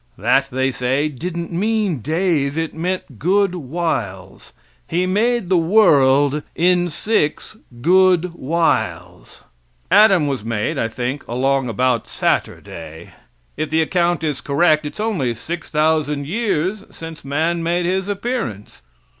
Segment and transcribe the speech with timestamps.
[0.17, 4.51] That, they say, didn't mean days; it meant good whiles.
[4.87, 9.43] He made the world in six good whiles.
[9.91, 13.11] Adam was made, I think along about Saturday.
[13.55, 18.81] If the account is correct, it's only 6,000 years since man made his appearance.